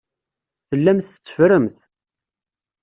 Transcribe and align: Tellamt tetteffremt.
Tellamt 0.69 1.07
tetteffremt. 1.09 1.77